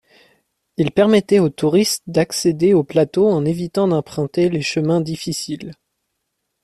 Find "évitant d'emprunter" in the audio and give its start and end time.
3.45-4.49